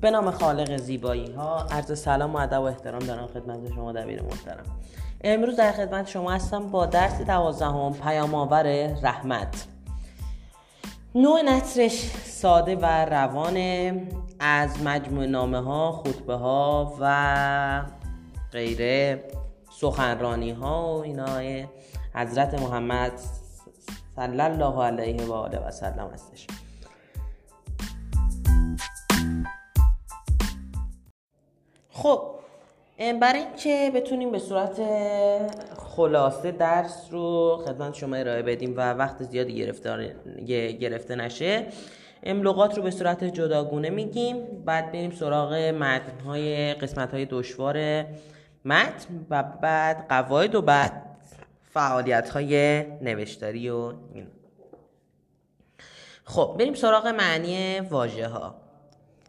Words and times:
به 0.00 0.10
نام 0.10 0.30
خالق 0.30 0.76
زیبایی. 0.76 1.32
ها 1.32 1.66
عرض 1.70 1.98
سلام 1.98 2.34
و 2.34 2.38
ادب 2.38 2.60
و 2.60 2.62
احترام 2.62 2.98
دارم 2.98 3.26
خدمت 3.26 3.74
شما 3.74 3.92
دبیر 3.92 4.22
محترم. 4.22 4.64
امروز 5.24 5.56
در 5.56 5.72
خدمت 5.72 6.08
شما 6.08 6.32
هستم 6.32 6.70
با 6.70 6.86
درس 6.86 7.20
دوازدهم 7.20 7.94
پیام 7.94 8.34
آور 8.34 8.86
رحمت. 9.02 9.66
نوع 11.14 11.42
نصرش 11.42 12.10
ساده 12.24 12.76
و 12.76 12.84
روانه 13.04 14.02
از 14.40 14.82
مجموع 14.82 15.26
نامه 15.26 15.60
ها 15.60 15.92
خطبه 15.92 16.34
ها 16.34 16.96
و 17.00 17.84
غیره 18.52 19.24
سخنرانی 19.80 20.50
ها 20.50 20.96
و 20.96 21.02
اینا 21.02 21.40
حضرت 22.14 22.62
محمد 22.62 23.12
صلی 24.16 24.40
الله 24.40 24.84
علیه 24.84 25.26
و 25.26 25.32
آله 25.32 25.58
و 25.58 25.70
سلم 25.70 26.10
هستش. 26.14 26.46
خب 32.02 32.22
برای 33.20 33.40
اینکه 33.40 33.92
بتونیم 33.94 34.32
به 34.32 34.38
صورت 34.38 34.80
خلاصه 35.76 36.52
درس 36.52 37.08
رو 37.10 37.56
خدمت 37.66 37.94
شما 37.94 38.16
ارائه 38.16 38.42
بدیم 38.42 38.74
و 38.76 38.92
وقت 38.92 39.22
زیادی 39.22 39.54
گرفته, 39.54 40.16
گرفته 40.80 41.14
نشه 41.16 41.66
املغات 42.22 42.76
رو 42.76 42.82
به 42.82 42.90
صورت 42.90 43.24
جداگونه 43.24 43.90
میگیم. 43.90 44.64
بعد 44.64 44.92
بریم 44.92 45.10
سراغ 45.10 45.52
متن 45.54 46.20
های 46.26 46.74
قسمت 46.74 47.10
های 47.10 47.26
دشوار 47.30 48.04
متن 48.64 49.26
و 49.30 49.42
بعد 49.42 50.06
قواعد 50.08 50.54
و 50.54 50.62
بعد 50.62 51.02
فعالیت 51.70 52.30
های 52.30 52.82
نوشتاری 52.82 53.70
و 53.70 53.92
این. 54.14 54.26
خب 56.24 56.56
بریم 56.58 56.74
سراغ 56.74 57.06
معنی 57.06 57.80
واژه 57.80 58.28
ها 58.28 58.67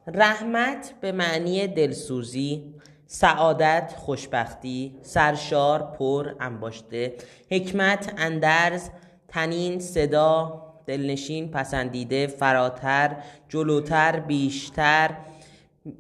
رحمت 0.07 0.93
به 1.01 1.11
معنی 1.11 1.67
دلسوزی 1.67 2.73
سعادت 3.07 3.93
خوشبختی 3.97 4.95
سرشار 5.01 5.83
پر 5.83 6.31
انباشته 6.39 7.15
حکمت 7.51 8.13
اندرز 8.17 8.89
تنین 9.27 9.79
صدا 9.79 10.63
دلنشین 10.85 11.51
پسندیده 11.51 12.27
فراتر 12.27 13.15
جلوتر 13.49 14.19
بیشتر 14.19 15.09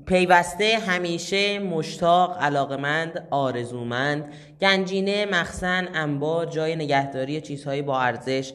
پیوسته 0.05 0.77
همیشه 0.87 1.59
مشتاق 1.59 2.37
علاقمند 2.41 3.27
آرزومند 3.29 4.33
گنجینه 4.61 5.25
مخزن 5.25 5.87
انبار 5.93 6.45
جای 6.45 6.75
نگهداری 6.75 7.41
چیزهایی 7.41 7.81
با 7.81 7.99
ارزش. 7.99 8.53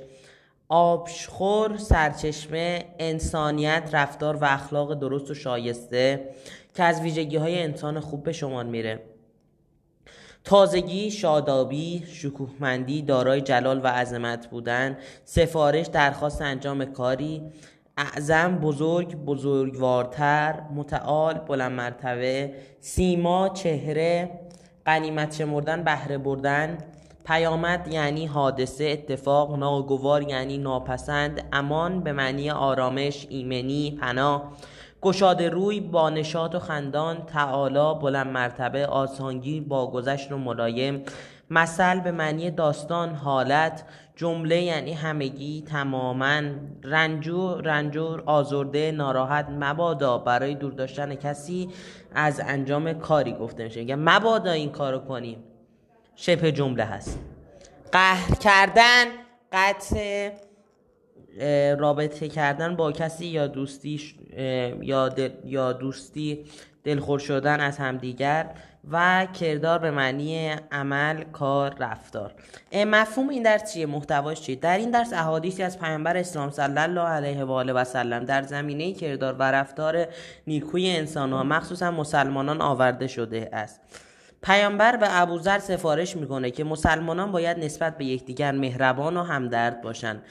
آبشخور 0.69 1.77
سرچشمه 1.77 2.85
انسانیت 2.99 3.89
رفتار 3.93 4.37
و 4.37 4.45
اخلاق 4.45 4.95
درست 4.95 5.31
و 5.31 5.35
شایسته 5.35 6.29
که 6.75 6.83
از 6.83 7.01
ویژگی 7.01 7.37
های 7.37 7.63
انسان 7.63 8.01
خوب 8.01 8.23
به 8.23 8.33
شما 8.33 8.63
میره. 8.63 9.03
تازگی، 10.45 11.11
شادابی، 11.11 12.05
شکوهمندی، 12.07 13.03
دارای 13.03 13.41
جلال 13.41 13.81
و 13.85 13.87
عظمت 13.87 14.47
بودن، 14.47 14.99
سفارش، 15.25 15.87
درخواست 15.87 16.43
انجام 16.43 16.85
کاری، 16.85 17.43
اعظم، 17.97 18.59
بزرگ، 18.59 19.17
بزرگوارتر، 19.17 20.61
متعال، 20.75 21.35
بلند 21.35 21.73
مرتبه، 21.73 22.55
سیما، 22.81 23.49
چهره، 23.49 24.41
قنیمت 24.85 25.35
شمردن، 25.35 25.83
بهره 25.83 26.19
بردن، 26.19 26.79
پیامد 27.25 27.89
یعنی 27.89 28.27
حادثه 28.27 28.85
اتفاق 28.85 29.59
ناگوار 29.59 30.23
یعنی 30.23 30.59
ناپسند 30.59 31.49
امان 31.53 32.01
به 32.01 32.13
معنی 32.13 32.51
آرامش 32.51 33.27
ایمنی 33.31 33.99
پناه. 34.01 34.53
گشاده 35.03 35.49
روی 35.49 35.81
با 35.81 36.11
نشاط 36.11 36.55
و 36.55 36.59
خندان 36.59 37.27
تعالی 37.27 38.01
بلند 38.01 38.27
مرتبه 38.27 38.87
آسانگیر 38.87 39.63
با 39.63 39.91
گذشت 39.91 40.33
و 40.33 40.39
ملایم. 40.39 41.03
مثل 41.51 42.01
به 42.01 42.13
معنی 42.13 42.51
داستان 42.51 43.15
حالت 43.15 43.85
جمله 44.17 44.63
یعنی 44.63 44.93
همگی 44.93 45.63
تماما. 45.63 46.43
رنجور 46.83 47.63
رنجور 47.63 48.23
آزرده 48.27 48.93
ناراحت 48.93 49.49
مبادا. 49.49 50.19
برای 50.19 50.55
دور 50.55 50.73
داشتن 50.73 51.15
کسی 51.15 51.69
از 52.15 52.41
انجام 52.45 52.93
کاری 52.93 53.33
گفته 53.33 53.65
میشه. 53.65 53.97
مبادا 53.97 54.51
این 54.51 54.73
کارو 54.73 54.99
کنیم 54.99 55.54
شبه 56.17 56.53
جمله 56.53 56.85
هست. 56.85 57.19
قهر 57.93 58.35
کردن 58.35 59.05
قطع 59.53 60.31
رابطه 61.79 62.29
کردن 62.29 62.77
با 62.77 62.93
کسی 62.93 63.27
یا 63.27 63.47
دوستی 63.47 64.01
یا, 64.83 65.15
یا 65.45 65.73
دوستی 65.73 66.45
دلخور 66.85 67.19
شدن 67.19 67.61
از 67.61 67.79
همدیگر 67.79 68.51
و 68.91 69.27
کردار 69.41 69.79
به 69.79 69.91
معنی 69.91 70.57
عمل 70.73 71.25
کار 71.25 71.75
رفتار. 71.79 72.35
مفهوم 72.73 73.29
این 73.29 73.43
درس 73.43 73.73
چیه؟ 73.73 73.87
محتواش 73.87 74.41
چیه؟ 74.41 74.57
در 74.57 74.79
این 74.79 74.91
درس 74.91 75.13
احادیثی 75.13 75.63
از 75.63 75.79
پیامبر 75.79 76.17
اسلام 76.17 76.51
صلی 76.51 76.79
الله 76.79 77.01
علیه 77.01 77.45
و 77.45 77.51
آله 77.53 77.73
و 77.73 77.85
سلم 77.85 78.25
در 78.25 78.43
زمینه 78.43 78.93
کردار 78.93 79.35
و 79.35 79.43
رفتار 79.43 80.07
نیکوی 80.47 80.91
انسان 80.91 81.33
ها 81.33 81.43
مخصوصا 81.43 81.91
مسلمانان 81.91 82.61
آورده 82.61 83.07
شده 83.07 83.49
است. 83.53 83.81
پیامبر 84.45 84.97
به 84.97 85.21
ابوذر 85.21 85.59
سفارش 85.59 86.17
می‌کنه 86.17 86.51
که 86.51 86.65
مسلمانان 86.65 87.33
باید 87.33 87.59
نسبت 87.59 87.99
به 87.99 88.05
یکدیگر 88.05 88.53
مهربان 88.53 89.17
و 89.17 89.23
همدرد 89.23 89.83
باشند 89.83 90.23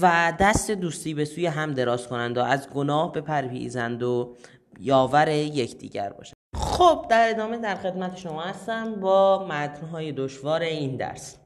و 0.00 0.32
دست 0.40 0.70
دوستی 0.70 1.14
به 1.14 1.24
سوی 1.24 1.46
هم 1.46 1.72
دراز 1.72 2.08
کنند 2.08 2.38
و 2.38 2.42
از 2.42 2.70
گناه 2.70 3.12
بپرهیزند 3.12 4.02
و 4.02 4.36
یاور 4.80 5.28
یکدیگر 5.28 6.08
باشند. 6.08 6.34
خب 6.56 7.06
در 7.10 7.30
ادامه 7.30 7.58
در 7.58 7.74
خدمت 7.74 8.16
شما 8.16 8.42
هستم 8.42 8.94
با 8.94 9.46
متنهای 9.46 10.12
دشوار 10.12 10.62
این 10.62 10.96
درس. 10.96 11.36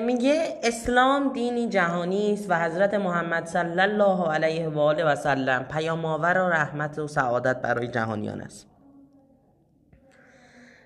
میگه 0.00 0.60
اسلام 0.62 1.32
دینی 1.32 1.68
جهانی 1.68 2.32
است 2.32 2.46
و 2.48 2.58
حضرت 2.64 2.94
محمد 2.94 3.46
صلی 3.46 3.80
الله 3.80 4.30
علیه 4.30 4.68
و 4.68 4.78
آله 4.78 5.04
و 5.04 5.16
سلم 5.16 5.64
پیام 5.64 6.04
آور 6.04 6.38
و 6.38 6.48
رحمت 6.48 6.98
و 6.98 7.08
سعادت 7.08 7.62
برای 7.62 7.88
جهانیان 7.88 8.40
است. 8.40 8.73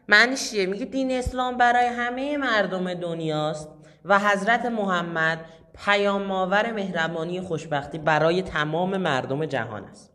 معنیش 0.09 0.51
چیه؟ 0.51 0.67
میگه 0.67 0.85
دین 0.85 1.11
اسلام 1.11 1.57
برای 1.57 1.87
همه 1.87 2.37
مردم 2.37 2.95
دنیاست 2.95 3.69
و 4.05 4.19
حضرت 4.19 4.67
محمد 4.67 5.39
پیام 5.85 6.31
آور 6.31 6.73
مهربانی 6.73 7.41
خوشبختی 7.41 7.99
برای 7.99 8.43
تمام 8.43 8.97
مردم 8.97 9.47
جهان 9.47 9.85
است. 9.85 10.13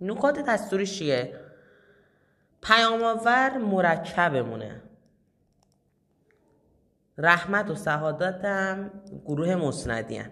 نکات 0.00 0.38
دستوریش 0.38 0.98
چیه؟ 0.98 1.40
پیام 2.62 3.02
آور 3.02 3.58
مرکبمونه. 3.58 4.82
رحمت 7.18 7.70
و 7.70 7.74
سعادت 7.74 8.44
هم 8.44 8.90
گروه 9.26 9.54
مسندی 9.54 10.22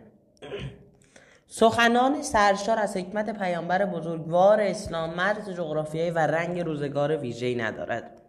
سخنان 1.47 2.23
سرشار 2.23 2.79
از 2.79 2.97
حکمت 2.97 3.39
پیامبر 3.39 3.87
بزرگوار 3.87 4.61
اسلام 4.61 5.15
مرز 5.15 5.51
جغرافیایی 5.51 6.11
و 6.11 6.19
رنگ 6.19 6.61
روزگار 6.61 7.17
ویژه‌ای 7.17 7.55
ندارد. 7.55 8.26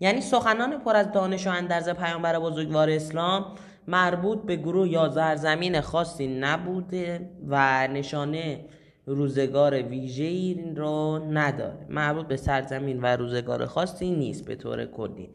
یعنی 0.00 0.20
سخنان 0.20 0.78
پر 0.78 0.96
از 0.96 1.12
دانش 1.12 1.46
و 1.46 1.50
اندرز 1.50 1.88
پیامبر 1.88 2.38
بزرگوار 2.38 2.90
اسلام 2.90 3.46
مربوط 3.88 4.38
به 4.42 4.56
گروه 4.56 4.88
یا 4.88 5.08
زرزمین 5.08 5.80
خاصی 5.80 6.38
نبوده 6.40 7.30
و 7.48 7.86
نشانه 7.88 8.64
روزگار 9.06 9.82
ویژه‌ای 9.82 10.74
رو 10.76 11.18
نداره. 11.30 11.86
مربوط 11.88 12.26
به 12.26 12.36
سرزمین 12.36 13.00
و 13.00 13.06
روزگار 13.06 13.66
خاصی 13.66 14.10
نیست 14.10 14.44
به 14.44 14.56
طور 14.56 14.84
کلی. 14.84 15.30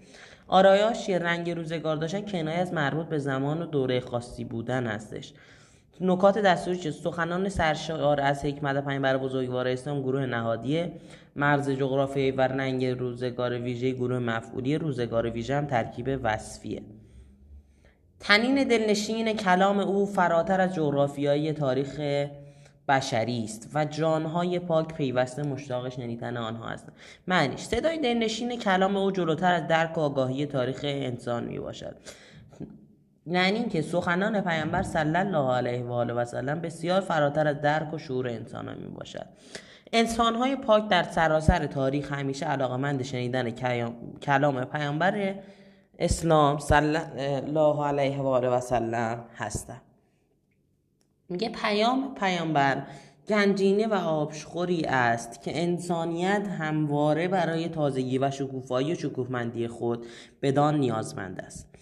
آرایاش 0.47 1.09
یه 1.09 1.19
رنگ 1.19 1.51
روزگار 1.51 1.95
داشتن 1.95 2.21
کنایه 2.21 2.57
از 2.57 2.73
مربوط 2.73 3.05
به 3.05 3.17
زمان 3.17 3.61
و 3.61 3.65
دوره 3.65 3.99
خاصی 3.99 4.43
بودن 4.43 4.87
هستش. 4.87 5.33
نکات 6.01 6.37
دستوری 6.37 6.91
سخنان 6.91 7.49
سرشار 7.49 8.21
از 8.21 8.45
حکمت 8.45 8.85
پیامبر 8.85 9.17
بزرگوار 9.17 9.67
اسلام 9.67 10.01
گروه 10.01 10.25
نهادیه 10.25 10.91
مرز 11.35 11.69
جغرافیایی 11.69 12.31
و 12.31 12.41
رنگ 12.41 12.85
روزگار 12.85 13.59
ویژه 13.59 13.91
گروه 13.91 14.19
مفعولی 14.19 14.77
روزگار 14.77 15.29
ویژه 15.29 15.55
هم 15.55 15.65
ترکیب 15.65 16.19
وصفیه. 16.23 16.81
تنین 18.19 18.67
دلنشین 18.67 19.33
کلام 19.33 19.79
او 19.79 20.05
فراتر 20.05 20.61
از 20.61 20.75
جغرافیایی 20.75 21.53
تاریخ 21.53 21.99
بشری 22.87 23.43
است 23.43 23.69
و 23.73 23.85
جانهای 23.85 24.59
پاک 24.59 24.93
پیوسته 24.93 25.43
مشتاق 25.43 25.89
شنیدن 25.89 26.37
آنها 26.37 26.67
هستند 26.67 26.95
معنیش 27.27 27.59
صدای 27.59 27.97
دلنشین 27.97 28.59
کلام 28.59 28.97
او 28.97 29.11
جلوتر 29.11 29.53
از 29.53 29.67
درک 29.67 29.97
آگاهی 29.97 30.45
تاریخ 30.45 30.79
انسان 30.83 31.43
می 31.43 31.59
باشد 31.59 31.95
یعنی 33.25 33.69
که 33.69 33.81
سخنان 33.81 34.41
پیامبر 34.41 34.83
صلی 34.83 35.17
الله 35.17 35.53
علیه 35.53 35.83
و 35.83 35.91
آله 35.91 36.13
و 36.13 36.25
سلم 36.25 36.61
بسیار 36.61 37.01
فراتر 37.01 37.47
از 37.47 37.61
درک 37.61 37.93
و 37.93 37.97
شعور 37.97 38.27
انسان 38.27 38.77
می 38.77 38.87
باشد 38.87 39.25
انسان 39.93 40.35
های 40.35 40.55
پاک 40.55 40.87
در 40.87 41.03
سراسر 41.03 41.65
تاریخ 41.65 42.11
همیشه 42.11 42.45
علاقمند 42.45 43.03
شنیدن 43.03 43.51
کلام 44.21 44.65
پیامبر 44.65 45.35
اسلام 45.99 46.59
صلی 46.59 46.97
الله 47.17 47.85
علیه 47.85 48.21
و 48.21 48.27
آله 48.27 48.49
و 48.49 48.59
سلم 48.59 49.25
هستند 49.37 49.81
میگه 51.29 51.49
پیام 51.49 52.15
پیامبر 52.15 52.83
گنجینه 53.27 53.87
و 53.87 53.93
آبشخوری 53.93 54.81
است 54.85 55.41
که 55.41 55.63
انسانیت 55.63 56.47
همواره 56.59 57.27
برای 57.27 57.69
تازگی 57.69 58.17
و 58.17 58.31
شکوفایی 58.31 58.91
و 58.91 58.95
شکوفمندی 58.95 59.67
خود 59.67 60.05
بدان 60.41 60.79
نیازمند 60.79 61.39
است. 61.39 61.72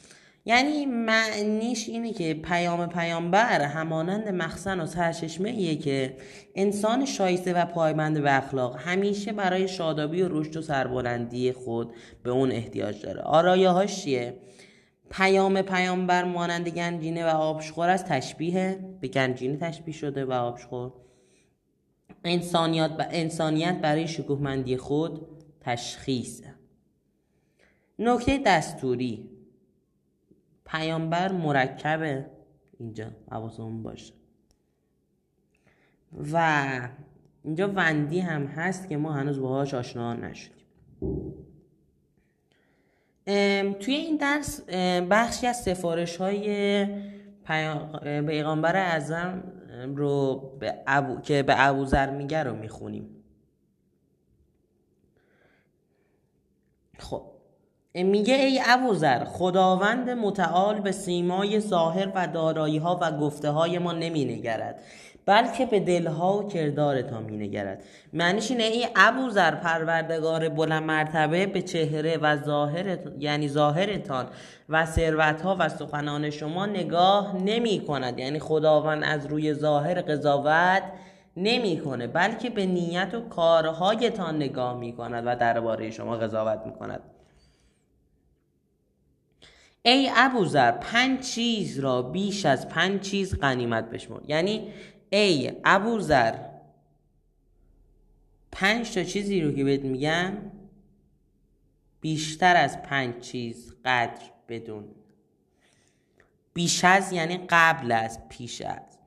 یعنی 0.46 0.86
معنیش 0.86 1.90
اینه 1.90 2.14
که 2.14 2.34
پیام 2.34 2.90
پیامبر 2.90 3.62
همانند 3.62 4.28
مخزن 4.28 4.80
و 4.80 4.86
سرچشمه 4.86 5.50
ایه 5.50 5.76
که 5.76 6.18
انسان 6.56 7.06
شایسته 7.06 7.54
و 7.54 7.66
پایبند 7.66 8.22
به 8.22 8.38
اخلاق 8.38 8.76
همیشه 8.76 9.34
برای 9.34 9.68
شادابی 9.68 10.22
و 10.22 10.28
رشد 10.30 10.58
و 10.58 10.62
سربلندی 10.62 11.52
خود 11.52 11.94
به 12.24 12.32
اون 12.32 12.52
احتیاج 12.52 13.02
داره. 13.02 13.22
آرایه 13.22 13.70
هاش 13.70 14.04
چیه؟ 14.04 14.38
پیام 15.10 15.62
پیامبر 15.62 16.24
مانند 16.24 16.70
گنجینه 16.70 17.26
و 17.26 17.28
آبشخور 17.28 17.90
از 17.90 18.06
تشبیه 18.06 18.80
به 19.02 19.08
گنجینه 19.08 19.58
تشبیه 19.58 19.94
شده 19.94 20.26
و 20.26 20.32
آبشخور. 20.32 20.94
انسانیت, 22.24 22.92
انسانیت 23.12 23.80
برای 23.82 24.08
شکوهمندی 24.08 24.78
خود 24.78 25.28
تشخیص. 25.62 26.42
نکته 28.00 28.38
دستوری. 28.46 29.31
پیامبر 30.72 31.32
مرکبه 31.32 32.26
اینجا 32.80 33.12
حواسمون 33.32 33.84
باشه. 33.84 34.14
و 36.34 36.90
اینجا 37.44 37.72
وندی 37.76 38.20
هم 38.20 38.46
هست 38.46 38.90
که 38.90 38.98
ما 38.98 39.14
هنوز 39.14 39.40
باهاش 39.40 39.74
آشنا 39.74 40.14
نشدیم. 40.14 40.66
توی 43.74 43.94
این 43.94 44.18
درس 44.18 44.70
بخشی 45.10 45.48
از 45.48 45.64
سفارش 45.64 46.18
های 46.18 46.86
پیغمبر 48.28 48.76
اعظم 48.76 49.44
رو 49.96 50.36
به 50.60 50.84
ابو... 50.88 51.22
که 51.22 51.44
به 51.44 51.56
ابوذر 51.58 52.10
میگه 52.10 52.44
رو 52.44 52.56
می‌خونیم. 52.56 53.24
خب 56.98 57.32
میگه 57.96 58.36
ای 58.36 58.62
ابوذر 58.68 59.26
خداوند 59.26 60.10
متعال 60.10 60.80
به 60.80 60.92
سیمای 60.92 61.60
ظاهر 61.60 62.12
و 62.16 62.28
دارایی 62.28 62.78
ها 62.78 63.00
و 63.02 63.12
گفته 63.12 63.50
های 63.50 63.80
ما 63.80 63.92
نمی 63.92 64.26
نگرد 64.26 64.80
بلکه 65.26 65.66
به 65.66 65.80
دلها 65.80 66.38
و 66.38 66.48
کردارتان 66.48 67.24
می 67.24 67.38
نگرد 67.38 67.84
معنیش 68.14 68.52
اینه 68.52 68.64
ای 68.64 68.88
ابوذر 68.96 69.56
پروردگار 69.56 70.50
بلند 70.50 70.84
مرتبه 70.84 71.46
به 71.46 71.62
چهره 71.62 72.18
و 72.18 72.38
ظاهر 72.38 72.98
یعنی 73.20 73.48
ظاهرتان 73.50 74.26
و 74.70 74.86
ثروت 74.86 75.42
ها 75.42 75.56
و 75.60 75.70
سخنان 75.70 76.30
شما 76.30 76.66
نگاه 76.66 77.36
نمی 77.36 77.86
کند 77.88 78.20
یعنی 78.20 78.40
خداوند 78.40 79.04
از 79.04 79.26
روی 79.26 79.54
ظاهر 79.54 80.02
قضاوت 80.02 80.84
نمی‌کنه 81.38 82.08
بلکه 82.08 82.50
به 82.50 82.66
نیت 82.66 83.14
و 83.14 83.22
کارهایتان 83.22 84.36
نگاه 84.36 84.78
می 84.78 84.94
کند 84.94 85.24
و 85.28 85.36
درباره 85.36 85.92
شما 85.92 86.16
قضاوت 86.16 86.60
می 86.66 86.74
کند 86.74 87.02
ای 89.84 90.12
ابوذر 90.16 90.72
پنج 90.72 91.20
چیز 91.20 91.80
را 91.80 92.02
بیش 92.02 92.46
از 92.46 92.70
پنج 92.70 93.02
چیز 93.02 93.40
غنیمت 93.40 93.90
بشمر 93.90 94.20
یعنی 94.28 94.74
ای 95.10 95.52
ابوذر 95.66 96.36
پنج 98.52 98.94
تا 98.94 99.04
چیزی 99.04 99.42
رو 99.42 99.52
که 99.52 99.64
بهت 99.64 99.82
میگم 99.82 100.34
بیشتر 102.02 102.56
از 102.56 102.82
پنج 102.82 103.20
چیز 103.20 103.76
قدر 103.86 104.22
بدون. 104.50 104.86
بیش 106.54 106.84
از 106.84 107.12
یعنی 107.12 107.40
قبل 107.50 107.92
از 107.92 108.30
پیش 108.30 108.62
از. 108.62 108.98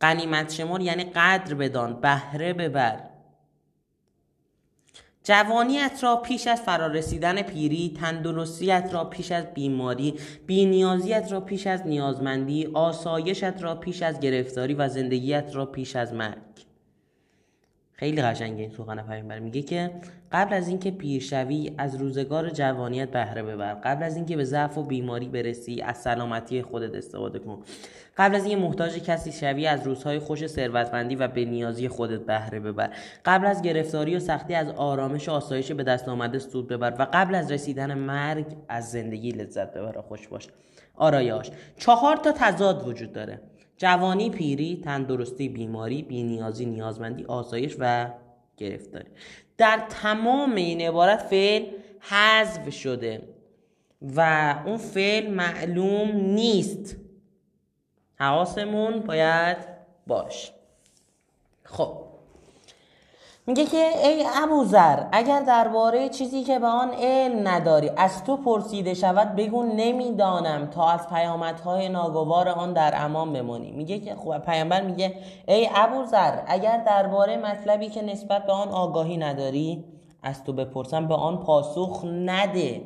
غنیمت 0.00 0.52
شمار 0.52 0.80
یعنی 0.80 1.04
قدر 1.04 1.54
بدان 1.54 2.00
بهره 2.00 2.52
ببر. 2.52 3.13
جوانیت 5.26 5.98
را 6.02 6.16
پیش 6.16 6.46
از 6.46 6.62
فرارسیدن 6.62 7.42
پیری 7.42 7.94
تندرستیت 8.00 8.90
را 8.92 9.04
پیش 9.04 9.32
از 9.32 9.44
بیماری 9.54 10.14
بینیازیت 10.46 11.32
را 11.32 11.40
پیش 11.40 11.66
از 11.66 11.86
نیازمندی 11.86 12.70
آسایشت 12.74 13.62
را 13.62 13.74
پیش 13.74 14.02
از 14.02 14.20
گرفتاری 14.20 14.74
و 14.74 14.88
زندگیت 14.88 15.50
را 15.54 15.66
پیش 15.66 15.96
از 15.96 16.14
مرگ. 16.14 16.53
خیلی 17.96 18.22
قشنگه 18.22 18.62
این 18.62 18.70
سخن 18.70 19.02
پیامبر 19.02 19.38
میگه 19.38 19.62
که 19.62 19.90
قبل 20.32 20.54
از 20.54 20.68
اینکه 20.68 20.90
پیر 20.90 21.22
شوی 21.22 21.72
از 21.78 21.96
روزگار 21.96 22.50
جوانیت 22.50 23.10
بهره 23.10 23.42
ببر 23.42 23.74
قبل 23.74 24.02
از 24.02 24.16
اینکه 24.16 24.36
به 24.36 24.44
ضعف 24.44 24.78
و 24.78 24.82
بیماری 24.82 25.28
برسی 25.28 25.82
از 25.82 25.96
سلامتی 25.96 26.62
خودت 26.62 26.94
استفاده 26.94 27.38
کن. 27.38 27.62
قبل 28.16 28.34
از 28.34 28.44
اینکه 28.44 28.66
محتاج 28.66 28.98
کسی 28.98 29.32
شوی 29.32 29.66
از 29.66 29.86
روزهای 29.86 30.18
خوش 30.18 30.46
ثروتمندی 30.46 31.16
و 31.16 31.28
به 31.28 31.44
نیازی 31.44 31.88
خودت 31.88 32.20
بهره 32.20 32.60
ببر. 32.60 32.90
قبل 33.24 33.46
از 33.46 33.62
گرفتاری 33.62 34.16
و 34.16 34.20
سختی 34.20 34.54
از 34.54 34.68
آرامش 34.68 35.28
و 35.28 35.32
آسایش 35.32 35.72
به 35.72 35.82
دست 35.82 36.08
آمده 36.08 36.38
سود 36.38 36.68
ببر 36.68 36.94
و 36.98 37.06
قبل 37.12 37.34
از 37.34 37.52
رسیدن 37.52 37.94
مرگ 37.94 38.46
از 38.68 38.90
زندگی 38.90 39.30
لذت 39.30 39.72
ببر 39.72 39.98
و 39.98 40.02
خوش 40.02 40.28
باش. 40.28 40.48
آرایاش 40.96 41.50
چهار 41.76 42.16
تا 42.16 42.32
تضاد 42.32 42.88
وجود 42.88 43.12
داره. 43.12 43.40
جوانی 43.76 44.30
پیری 44.30 44.80
تندرستی 44.84 45.48
بیماری 45.48 46.02
بینیازی 46.02 46.66
نیازمندی 46.66 47.24
آسایش 47.24 47.76
و 47.78 48.10
گرفتاری. 48.56 49.10
در 49.58 49.86
تمام 49.88 50.54
این 50.54 50.80
عبارت 50.80 51.22
فعل 51.22 51.66
حذف 52.00 52.70
شده 52.70 53.28
و 54.02 54.54
اون 54.66 54.76
فعل 54.76 55.30
معلوم 55.30 56.16
نیست. 56.16 56.96
حواسمون 58.14 59.00
باید 59.00 59.56
باش. 60.06 60.52
خب. 61.64 62.03
میگه 63.46 63.64
که 63.64 64.08
ای 64.08 64.24
ابوذر 64.42 65.04
اگر 65.12 65.40
درباره 65.40 66.08
چیزی 66.08 66.42
که 66.42 66.58
به 66.58 66.66
آن 66.66 66.90
علم 66.90 67.48
نداری 67.48 67.90
از 67.96 68.24
تو 68.24 68.36
پرسیده 68.36 68.94
شود 68.94 69.36
بگو 69.36 69.62
نمی‌دانم 69.62 70.66
تا 70.66 70.88
از 70.88 71.08
پیامدهای 71.08 71.88
ناگوار 71.88 72.48
آن 72.48 72.72
در 72.72 72.94
امان 72.96 73.32
بمانی. 73.32 73.70
میگه 73.70 73.98
که 73.98 74.14
خب 74.14 74.38
پیامبر 74.38 74.80
میگه 74.80 75.14
ای 75.48 75.68
ابوذر 75.74 76.38
اگر 76.46 76.84
درباره 76.86 77.36
مطلبی 77.36 77.88
که 77.88 78.02
نسبت 78.02 78.46
به 78.46 78.52
آن 78.52 78.68
آگاهی 78.68 79.16
نداری 79.16 79.84
از 80.22 80.44
تو 80.44 80.52
بپرسم 80.52 81.08
به 81.08 81.14
آن 81.14 81.36
پاسخ 81.36 82.04
نده 82.04 82.82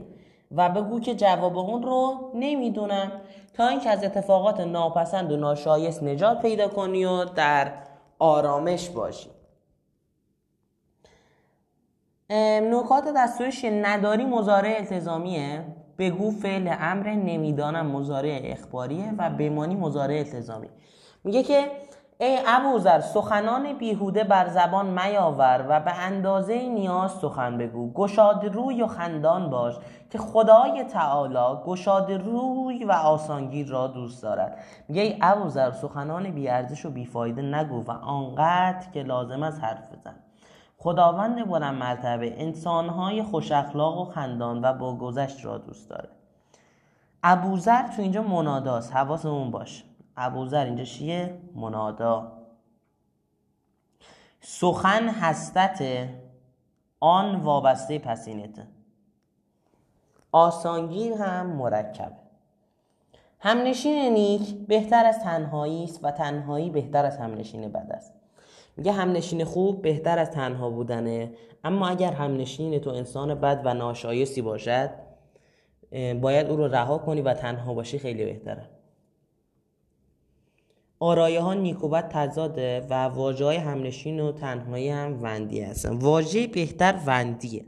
و 0.56 0.69
بگو 0.69 1.00
که 1.00 1.14
جواب 1.14 1.58
اون 1.58 1.82
رو 1.82 2.31
نمی‌دونم. 2.34 3.12
تا 3.54 3.69
اینکه 3.69 3.90
از 3.90 4.04
اتفاقات 4.04 4.61
ناپسند 4.61 5.33
و 5.33 5.37
ناشایست 5.37 6.02
نجات 6.02 6.42
پیدا 6.42 6.68
کنی 6.68 7.04
و 7.04 7.25
در 7.25 7.73
آرامش 8.18 8.88
باشی. 8.88 9.38
نکات 12.30 13.04
دستورش 13.16 13.64
نداری 13.64 14.25
مزارع 14.25 14.75
التزامیه. 14.78 15.64
بگو 15.99 16.30
فعل 16.30 16.75
امر 16.80 17.08
نمی‌دانم 17.08 17.87
مزارع 17.87 18.40
اخباریه 18.44 19.12
و 19.18 19.30
بمانی 19.30 19.75
مزارع 19.75 20.14
التزامی. 20.14 20.68
میگه 21.25 21.42
که 21.42 21.70
ای 22.20 22.38
ابوذر 22.47 23.00
سخنان 23.00 23.78
بیهوده 23.78 24.25
بر 24.25 24.49
زبان 24.49 24.87
میاور 24.87 25.66
و 25.68 25.80
به 25.80 25.94
اندازه 25.94 26.68
نیاز 26.68 27.11
سخن 27.11 27.58
بگو. 27.58 27.92
گشاد 27.92 28.44
روی 28.44 28.82
و 28.82 28.87
خندان 28.87 29.50
باش 29.50 29.75
که 30.11 30.18
خدای 30.18 30.85
تعالی 30.85 31.62
گشاد 31.66 32.12
روی 32.12 32.85
و 32.85 32.92
آسانگیر 32.92 33.68
را 33.68 33.87
دوست 33.87 34.23
دارد. 34.23 34.58
میگه 34.88 35.02
ای 35.02 35.18
ابوذر 35.23 35.70
سخنان 35.70 36.30
بیارزش 36.30 36.87
و 36.87 36.90
بیفایده 36.90 37.42
نگو 37.42 37.85
و 37.85 37.90
آنقدر 37.90 38.90
که 38.94 39.02
لازم 39.02 39.42
از 39.42 39.61
حرف 39.61 39.92
بزن. 39.92 40.14
خداوند 40.78 41.49
بلند 41.49 41.75
مرتبه 41.75 42.42
انسانهای 42.42 43.23
خوش 43.23 43.52
اخلاق 43.52 43.99
و 43.99 44.04
خندان 44.04 44.64
و 44.64 44.73
با 44.73 44.97
گذشت 44.97 45.44
را 45.44 45.58
دوست 45.58 45.90
داره. 45.90 46.08
ابوذر 47.23 47.88
تو 47.88 48.02
اینجا 48.02 48.23
مناداست. 48.23 48.92
حواسمون 48.92 49.50
باشه. 49.50 49.85
ابوذر 50.16 50.64
اینجا 50.64 50.85
چیه؟ 50.85 51.40
منادا. 51.54 52.32
سخن 54.40 55.08
هستت 55.08 56.08
آن 57.00 57.37
وابسته 57.37 57.99
پسینته. 57.99 58.66
آسانگیر 60.32 61.12
هم 61.12 61.47
مرکبه. 61.47 62.16
همنشین 63.40 64.12
نیک 64.12 64.66
بهتر 64.66 65.06
از 65.06 65.18
تنهایی 65.18 65.85
است 65.85 66.04
و 66.04 66.11
تنهایی 66.11 66.70
بهتر 66.70 67.04
از 67.04 67.18
همنشین 67.18 67.68
بد 67.68 67.92
است. 67.92 68.17
میگه 68.78 68.92
همنشین 68.92 69.44
خوب 69.44 69.82
بهتر 69.82 70.18
از 70.18 70.30
تنها 70.30 70.70
بودنه. 70.70 71.32
اما 71.64 71.88
اگر 71.88 72.12
همنشین 72.12 72.78
تو 72.78 72.90
انسان 72.90 73.35
بد 73.35 73.62
و 73.64 73.75
ناشایستی 73.75 74.42
باشد 74.42 74.90
باید 76.20 76.50
او 76.50 76.56
رو 76.56 76.68
رها 76.68 76.99
کنی 76.99 77.20
و 77.20 77.35
تنها 77.35 77.75
باشی 77.75 77.99
خیلی 77.99 78.25
بهتره. 78.25 78.68
آرایه 81.00 81.40
ها 81.40 81.54
نیکوبت 81.54 82.08
تضاده 82.08 82.87
و 82.90 83.04
واجه 83.04 83.44
های 83.44 83.56
همنشین 83.56 84.20
و 84.20 84.32
تنهایی 84.32 84.88
هم 84.88 85.23
وندی 85.23 85.61
هستن. 85.61 85.97
واژه 85.97 86.47
بهتر 86.47 87.00
وندیه. 87.06 87.64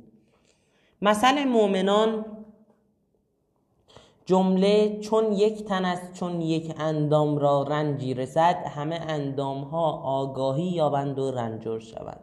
مثل 1.03 1.45
مؤمنان 1.45 2.25
جمله 4.31 5.01
چون 5.01 5.33
یک 5.33 5.65
تن 5.65 5.85
است 5.85 6.13
چون 6.13 6.41
یک 6.41 6.75
اندام 6.79 7.39
را 7.39 7.63
رنجی 7.63 8.15
رسد 8.15 8.57
همه 8.77 9.01
اندام 9.09 9.63
ها 9.63 9.93
آگاهی 9.93 10.63
یابند 10.63 11.19
و 11.19 11.31
رنجور 11.31 11.81
شوند. 11.81 12.21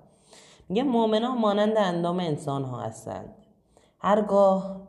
میگه 0.69 0.83
مؤمنان 0.83 1.37
مانند 1.37 1.77
اندام 1.77 2.19
انسان 2.19 2.63
ها 2.63 2.79
هستند. 2.79 3.35
هرگاه 3.99 4.81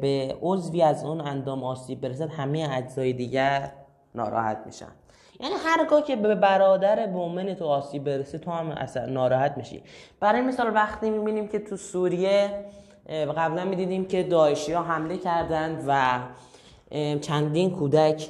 به 0.00 0.36
عضوی 0.42 0.82
از 0.82 1.04
اون 1.04 1.20
اندام 1.20 1.64
آسیب 1.64 2.00
برسد 2.00 2.30
همه 2.30 2.68
اجزای 2.72 3.12
دیگر 3.12 3.72
ناراحت 4.14 4.62
میشن. 4.66 4.92
یعنی 5.40 5.54
هرگاه 5.64 6.02
که 6.02 6.16
به 6.16 6.34
برادر 6.34 7.06
مؤمن 7.06 7.54
تو 7.54 7.64
آسیب 7.64 8.04
برسه 8.04 8.38
تو 8.38 8.50
هم 8.50 8.70
اصلا 8.70 9.06
ناراحت 9.06 9.56
میشی. 9.56 9.82
برای 10.20 10.40
مثال 10.40 10.74
وقتی 10.74 11.10
می‌بینیم 11.10 11.48
که 11.48 11.58
تو 11.58 11.76
سوریه 11.76 12.64
قبلا 13.08 13.64
می‌دیدیم 13.64 14.04
که 14.04 14.22
داعشی 14.22 14.72
ها 14.72 14.82
حمله 14.82 15.16
کردند 15.16 15.84
و 15.88 16.20
چندین 17.20 17.70
کودک 17.70 18.28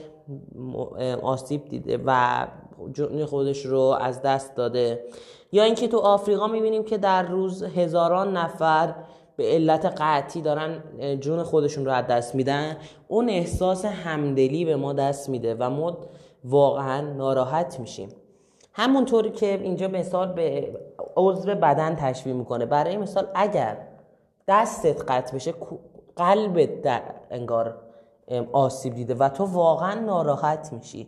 آسیب 1.22 1.68
دیده 1.68 1.98
و 2.06 2.46
جون 2.92 3.24
خودش 3.24 3.66
رو 3.66 3.80
از 3.80 4.22
دست 4.22 4.56
داده. 4.56 5.04
یا 5.52 5.62
اینکه 5.62 5.88
تو 5.88 5.98
آفریقا 5.98 6.46
می‌بینیم 6.46 6.84
که 6.84 6.98
در 6.98 7.22
روز 7.22 7.62
هزاران 7.62 8.36
نفر 8.36 8.94
به 9.36 9.44
علت 9.44 9.94
قطعی 10.00 10.42
دارن 10.42 10.82
جون 11.20 11.42
خودشون 11.42 11.84
رو 11.84 11.92
از 11.92 12.06
دست 12.06 12.34
میدن. 12.34 12.76
اون 13.08 13.28
احساس 13.28 13.84
همدلی 13.84 14.64
به 14.64 14.76
ما 14.76 14.92
دست 14.92 15.28
میده 15.28 15.56
و 15.58 15.70
ما 15.70 15.98
واقعا 16.44 17.00
ناراحت 17.00 17.80
میشیم. 17.80 18.08
همونطوری 18.72 19.30
که 19.30 19.46
اینجا 19.46 19.88
مثال 19.88 20.32
به 20.32 20.76
عضو 21.16 21.54
بدن 21.54 21.94
تشبیه 21.94 22.32
می‌کنه. 22.32 22.66
برای 22.66 22.96
مثال 22.96 23.26
اگر 23.34 23.76
دستت 24.48 25.10
قطع 25.10 25.34
بشه 25.34 25.54
قلبت 26.16 26.82
در 26.82 27.02
انگار 27.30 27.78
آسیب 28.52 28.94
دیده 28.94 29.14
و 29.14 29.28
تو 29.28 29.44
واقعا 29.44 29.94
ناراحت 29.94 30.72
میشی. 30.72 31.06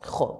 خب. 0.00 0.36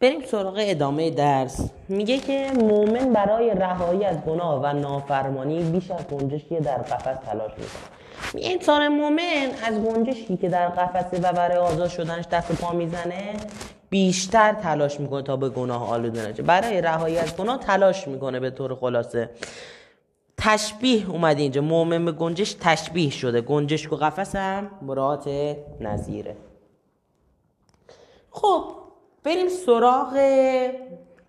بریم 0.00 0.20
سراغ 0.24 0.54
ادامه 0.58 1.10
درس. 1.10 1.70
میگه 1.88 2.18
که 2.18 2.52
مؤمن 2.54 3.12
برای 3.12 3.50
رهایی 3.50 4.04
از 4.04 4.16
گناه 4.16 4.60
و 4.62 4.72
نافرمانی 4.72 5.62
بیش 5.62 5.90
از 5.90 6.06
گنجشکی 6.06 6.60
در 6.60 6.78
قفس 6.78 7.18
تلاش 7.26 7.52
می‌کنه 7.52 8.52
انسان 8.52 8.88
مؤمن 8.88 9.50
از 9.66 9.74
گنجشکی 9.80 10.36
که 10.36 10.48
در 10.48 10.68
قفسه 10.68 11.20
و 11.20 11.32
برای 11.32 11.56
آزاد 11.56 11.88
شدنش 11.88 12.24
دست 12.26 12.52
پا 12.52 12.72
می‌زنه 12.72 13.34
بیشتر 13.94 14.52
تلاش 14.52 15.00
می‌کنه 15.00 15.22
تا 15.22 15.36
به 15.36 15.48
گناه 15.48 15.90
آلوده 15.90 16.28
نشه. 16.28 16.42
برای 16.42 16.80
رهایی 16.80 17.18
از 17.18 17.36
گناه 17.36 17.58
تلاش 17.58 18.08
می‌کنه 18.08 18.40
به 18.40 18.50
طور 18.50 18.74
خلاصه. 18.74 19.30
تشبیه 20.38 21.10
اومده 21.10 21.42
اینجا. 21.42 21.62
مؤمن 21.62 22.04
به 22.04 22.12
گنجش 22.12 22.56
تشبیه 22.60 23.10
شده. 23.10 23.40
گنجشک 23.40 23.92
و 23.92 23.96
قفس 23.96 24.36
هم 24.36 24.70
مرات 24.82 25.28
نظیره. 25.80 26.36
خب 28.30 28.64
بریم 29.24 29.48
سراغ 29.48 30.18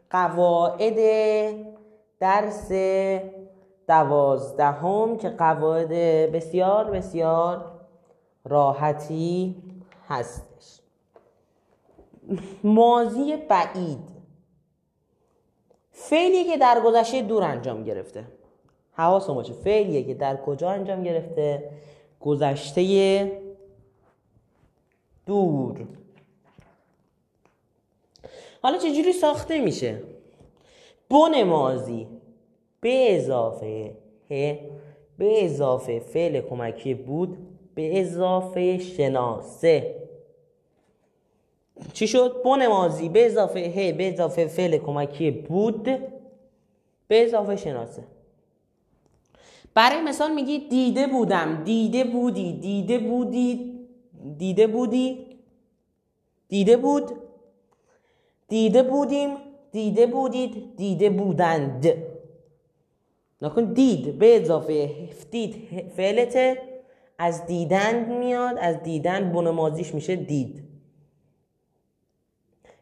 قواعد 0.09 0.99
درس 2.19 2.71
دوازدهم 3.87 5.17
که 5.17 5.29
قواعد 5.29 5.91
بسیار 6.31 6.91
بسیار 6.91 7.71
راحتی 8.45 9.55
هستش. 10.09 10.84
مازی 12.63 13.37
بعید. 13.37 14.15
فعلیه 15.91 16.43
که 16.51 16.57
در 16.57 16.81
گذشته 16.85 17.21
دور 17.21 17.43
انجام 17.43 17.83
گرفته. 17.83 18.25
حواس 18.91 19.29
باشه 19.29 19.53
فعلیه 19.53 20.03
که 20.03 20.13
در 20.13 20.37
کجا 20.37 20.69
انجام 20.69 21.03
گرفته؟ 21.03 21.69
گذشته 22.19 23.41
دور. 25.25 25.87
حالا 28.61 28.77
چجوری 28.77 29.13
ساخته 29.13 29.61
میشه؟ 29.61 30.01
بن 31.09 31.43
مازی 31.43 32.07
به 32.81 33.15
اضافه 33.15 33.97
ه 34.31 34.59
به 35.17 35.45
اضافه 35.45 35.99
فعل 35.99 36.41
کمکی 36.41 36.93
بود. 36.93 37.37
به 37.75 38.01
اضافه 38.01 38.77
شناسه. 38.77 39.95
چی 41.93 42.07
شد؟ 42.07 42.41
بن 42.45 42.67
مازی 42.67 43.09
به 43.09 43.25
اضافه 43.25 43.59
ه 43.75 43.91
به 43.91 44.13
اضافه 44.13 44.47
فعل 44.47 44.77
کمکی 44.77 45.31
بود 45.31 45.83
به 47.07 47.23
اضافه 47.25 47.55
شناسه. 47.55 48.03
برای 49.73 50.01
مثال 50.01 50.33
میگی 50.33 50.59
دیده 50.69 51.07
بودم 51.07 51.63
دیده 51.63 52.03
بودی 52.03 52.53
دیده 52.53 52.99
بودی 52.99 53.79
دیده 54.37 54.67
بودی 54.67 55.25
دیده 56.49 56.77
بود 56.77 57.11
دیده 58.47 58.83
بودیم 58.83 59.29
دیده 59.71 60.07
بودید 60.07 60.75
دیده 60.77 61.09
بودند. 61.09 61.87
نکن 63.41 63.73
دید 63.73 64.19
به 64.19 64.41
اضافه 64.41 65.09
دید 65.31 65.55
فعلته 65.95 66.61
از 67.17 67.45
دیدند 67.45 68.07
میاد 68.11 68.57
از 68.59 68.83
دیدن 68.83 69.31
بن 69.31 69.49
مازیش 69.49 69.93
میشه 69.93 70.15
دید. 70.15 70.64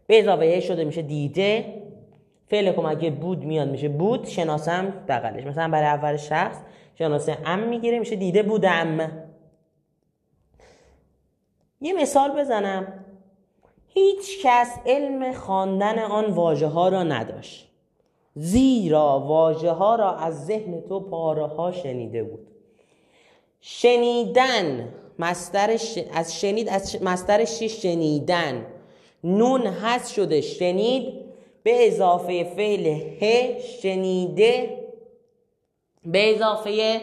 به 0.08 0.20
اضافه 0.20 0.60
شده 0.60 0.84
میشه 0.84 1.02
دیده 1.02 1.84
فعل 2.48 2.72
کمکی 2.72 3.10
بود 3.10 3.44
میاد 3.44 3.70
میشه 3.70 3.90
بود 3.90 4.26
شناسم 4.26 4.94
بغلش. 5.08 5.44
مثلا 5.44 5.68
برای 5.68 5.88
اول 5.88 6.18
شخص 6.18 6.58
شناسه 6.96 7.38
ام 7.46 7.60
می‌گیره 7.60 8.00
میشه 8.00 8.16
دیده 8.16 8.44
بودم. 8.44 9.12
یه 11.82 11.94
مثال 11.94 12.40
بزنم. 12.40 13.06
هیچ 13.88 14.46
کس 14.46 14.78
علم 14.86 15.34
خواندن 15.34 16.00
آن 16.00 16.26
واژه 16.32 16.68
ها 16.68 16.90
را 16.90 17.04
نداشت. 17.04 17.70
زیرا 18.36 19.20
واژه 19.20 19.72
ها 19.72 19.96
را 19.96 20.16
از 20.16 20.46
ذهن 20.46 20.82
تو 20.82 21.00
پاره 21.00 21.46
ها 21.46 21.72
شنیده 21.72 22.24
بود. 22.24 22.48
شنیدن 23.62 24.94
مستر 25.20 25.78
از 26.14 26.40
شنید 26.40 26.70
از 26.70 27.04
مستر 27.04 27.46
شنیدن. 27.46 28.66
نون 29.24 29.62
هست 29.62 30.14
شده 30.14 30.42
شنید 30.42 31.14
به 31.64 31.88
اضافه 31.88 32.44
فعل 32.44 32.88
ه 33.22 33.60
شنیده 33.60 34.84
به 36.06 36.36
اضافه 36.36 37.02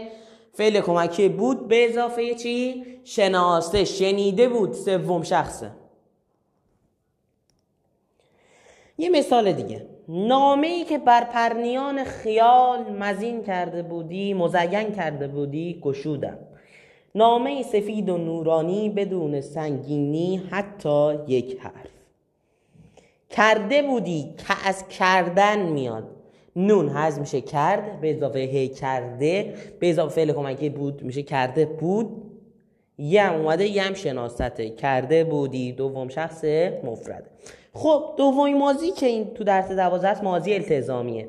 فعل 0.53 0.81
کمکی 0.81 1.29
بود 1.29 1.69
به 1.69 1.89
اضافه 1.89 2.35
چی؟ 2.35 2.85
شناسه 3.05 3.85
شنیده 3.85 4.49
بود 4.49 4.73
سوم 4.73 5.23
شخصه. 5.23 5.71
یه 8.99 9.09
مثال 9.09 9.53
دیگه. 9.53 9.87
نامه 10.09 10.67
ای 10.67 10.85
که 10.85 10.99
بر 10.99 11.25
پرنیان 11.25 12.05
خیال 12.05 12.93
مزین 12.93 13.43
کرده 13.43 13.83
بودی 13.83 14.35
مزین 14.35 14.93
کرده 14.93 15.29
بودی 15.29 15.81
گشودم. 15.83 16.39
نامه 17.15 17.63
سفید 17.63 18.09
و 18.09 18.19
نورانی 18.19 18.89
بدون 18.91 19.41
سنگینی 19.41 20.37
حتی 20.51 21.19
یک 21.29 21.59
حرف. 21.61 22.00
کرده 23.41 23.83
بودی 23.83 24.35
که 24.39 24.69
از 24.69 24.89
کردن 24.89 25.59
میاد. 25.59 26.05
نون 26.57 26.89
هز 26.89 27.19
میشه 27.19 27.41
کرد 27.41 28.01
به 28.01 28.17
اضافه 28.17 28.39
هی 28.39 28.69
کرده 28.69 29.55
به 29.81 29.91
اضافه 29.91 30.15
فعل 30.15 30.33
کمکی 30.33 30.71
بود 30.71 31.03
میشه 31.03 31.23
کرده 31.23 31.67
بود. 31.67 32.23
یم 32.99 33.33
اومده 33.33 33.67
یم 33.67 33.95
شناسته. 33.95 34.71
کرده 34.71 35.25
بودی 35.25 35.73
دوم 35.73 36.09
شخص 36.09 36.45
مفرده. 36.85 37.31
خب 37.73 38.15
دومی 38.17 38.55
مازی 38.55 38.91
که 38.91 39.07
این 39.07 39.35
تو 39.35 39.45
درس 39.45 39.71
دوازده 39.71 40.09
است 40.09 40.25
مازی 40.25 40.55
التزامیه. 40.55 41.29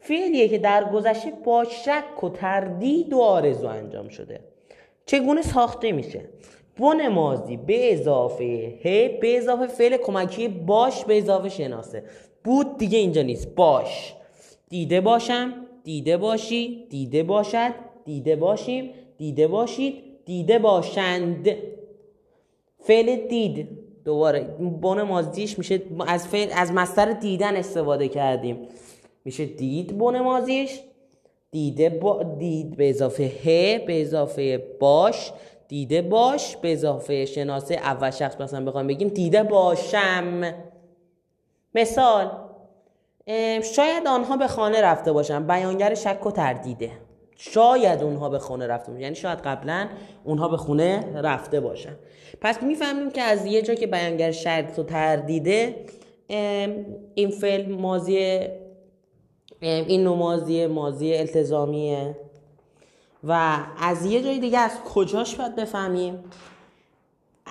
فعلیه 0.00 0.48
که 0.48 0.58
در 0.58 0.84
گذشته 0.84 1.32
با 1.44 1.64
شک 1.64 2.24
و 2.24 2.28
تردید 2.28 3.12
و 3.12 3.20
آرزو 3.20 3.66
انجام 3.66 4.08
شده. 4.08 4.40
چگونه 5.06 5.42
ساخته 5.42 5.92
میشه؟ 5.92 6.20
بن 6.80 7.08
مازی 7.08 7.56
به 7.56 7.92
اضافه 7.92 8.74
ه 8.84 9.08
به 9.20 9.36
اضافه 9.38 9.66
فعل 9.66 9.96
کمکی 9.96 10.48
باش 10.48 11.04
به 11.04 11.18
اضافه 11.18 11.48
شناسه. 11.48 12.04
بود 12.44 12.78
دیگه 12.78 12.98
اینجا 12.98 13.22
نیست. 13.22 13.54
باش. 13.54 14.14
دیده 14.68 15.00
باشم 15.00 15.54
دیده 15.84 16.16
باشی 16.16 16.86
دیده 16.90 17.22
باشد 17.22 17.72
دیده 18.04 18.36
باشیم 18.36 18.90
دیده 19.18 19.48
باشید 19.48 19.94
دیده 20.24 20.58
باشند. 20.58 21.48
فعل 22.80 23.16
دید. 23.28 23.68
دوباره 24.04 24.40
بن 24.82 25.02
مازیش 25.02 25.58
میشه 25.58 25.82
از 26.06 26.28
فعل 26.28 26.48
از 26.56 26.72
مستر 26.72 27.12
دیدن 27.12 27.56
استفاده 27.56 28.08
کردیم. 28.08 28.68
میشه 29.24 29.44
دید 29.44 29.98
بن 29.98 30.20
مازیش 30.20 30.80
دیده 31.50 31.88
با 31.88 32.22
دید 32.22 32.76
به 32.76 32.90
اضافه 32.90 33.22
ه 33.44 33.78
به 33.86 34.00
اضافه 34.00 34.58
باش 34.80 35.32
دیده 35.72 36.02
باش 36.02 36.56
به 36.56 36.72
اضافه 36.72 37.26
شناسه 37.26 37.74
اول 37.74 38.10
شخص 38.10 38.40
مثلا 38.40 38.64
بخوام 38.64 38.86
بگیم 38.86 39.08
دیده 39.08 39.42
باشم. 39.42 40.54
مثال 41.74 42.30
شاید 43.76 44.06
آنها 44.06 44.36
به 44.36 44.46
خانه 44.46 44.82
رفته 44.82 45.12
باشن 45.12 45.46
بیانگر 45.46 45.94
شک 45.94 46.26
و 46.26 46.30
تردیده. 46.30 46.90
شاید 47.36 48.02
اونها 48.02 48.28
به 48.28 48.38
خونه 48.38 48.66
رفته 48.66 48.92
باشن 48.92 49.02
یعنی 49.02 49.14
شاید 49.14 49.38
قبلا 49.38 49.88
اونها 50.24 50.48
به 50.48 50.56
خونه 50.56 51.12
رفته 51.14 51.60
باشن. 51.60 51.96
پس 52.40 52.62
می‌فهمیم 52.62 53.10
که 53.10 53.22
از 53.22 53.46
یه 53.46 53.62
جا 53.62 53.74
که 53.74 53.86
بیانگر 53.86 54.30
شرط 54.30 54.78
و 54.78 54.82
تردیده 54.82 55.76
این 57.14 57.30
فعل 57.40 57.72
ماضی 57.72 58.40
این 59.60 60.08
ماضی 60.08 60.66
ماضی 60.66 61.14
التزامیه. 61.14 62.16
و 63.24 63.58
از 63.80 64.04
یه 64.04 64.22
جای 64.22 64.38
دیگه 64.38 64.58
از 64.58 64.80
کجاش 64.94 65.34
باید 65.36 65.56
بفهمیم؟ 65.56 66.24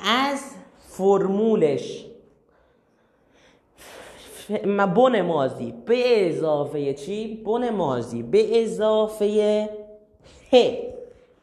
از 0.05 0.43
فرمولش. 0.79 2.05
بن 4.95 5.21
مازی 5.21 5.73
به 5.85 6.29
اضافه 6.29 6.93
چی؟ 6.93 7.35
بن 7.45 7.69
مازی 7.69 8.23
به 8.23 8.63
اضافه 8.63 9.69
ه. 10.53 10.77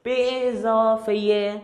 به 0.03 0.49
اضافه 0.49 1.55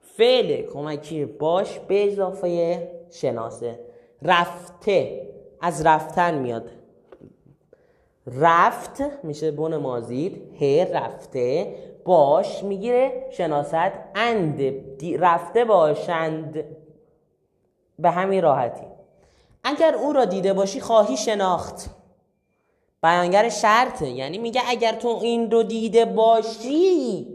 فعل. 0.00 0.62
کمکی 0.62 1.24
باش. 1.24 1.78
به 1.78 2.12
اضافه 2.12 2.90
شناسه. 3.10 3.80
رفته. 4.22 5.28
از 5.60 5.86
رفتن 5.86 6.38
میاد. 6.38 6.70
رفت 8.34 9.02
میشه 9.22 9.50
بن 9.50 9.76
مازید 9.76 10.42
ه 10.60 10.88
رفته 10.92 11.74
باش 12.04 12.64
می‌گیره 12.64 13.26
شناست 13.30 13.92
اند 14.14 14.60
رفته 15.18 15.64
باشند. 15.64 16.64
به 17.98 18.10
همین 18.10 18.42
راحتی. 18.42 18.86
اگر 19.64 19.94
او 19.94 20.12
را 20.12 20.24
دیده 20.24 20.52
باشی 20.52 20.80
خواهی 20.80 21.16
شناخت. 21.16 21.90
بیانگر 23.02 23.48
شرطه 23.48 24.08
یعنی 24.08 24.38
میگه 24.38 24.60
اگر 24.68 24.92
تو 24.92 25.18
این 25.22 25.50
رو 25.50 25.62
دیده 25.62 26.04
باشی 26.04 27.26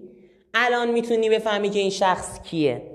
الان 0.54 0.92
می‌تونی 0.92 1.30
بفهمی 1.30 1.70
که 1.70 1.80
این 1.80 1.90
شخص 1.90 2.42
کیه. 2.42 2.92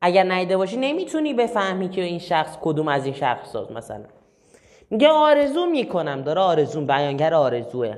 اگر 0.00 0.32
ندیده 0.32 0.56
باشی 0.56 0.76
نمی‌تونی 0.76 1.34
بفهمی 1.34 1.88
که 1.88 2.02
این 2.02 2.18
شخص 2.18 2.56
کدوم 2.62 2.88
از 2.88 3.04
این 3.04 3.14
شخص 3.14 3.56
مثلا. 3.56 4.04
میگه 4.90 5.08
آرزو 5.08 5.66
می‌کنم 5.66 6.22
داره 6.22 6.40
آرزو 6.40 6.80
بیانگر 6.80 7.34
آرزوه. 7.34 7.96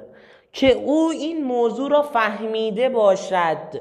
که 0.53 0.73
او 0.73 1.11
این 1.11 1.45
موضوع 1.45 1.91
را 1.91 2.03
فهمیده 2.03 2.89
باشد. 2.89 3.81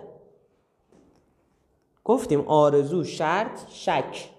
گفتیم 2.03 2.47
آرزو 2.47 3.03
شرط 3.03 3.59
شک. 3.69 4.29